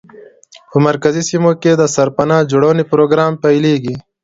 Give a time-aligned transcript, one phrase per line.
[0.69, 3.95] په مرکزي سیمو کې د سرپناه جوړونې پروګرام پیلېږي.